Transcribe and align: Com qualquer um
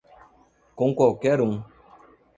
Com 0.81 0.95
qualquer 1.01 1.39
um 1.49 1.55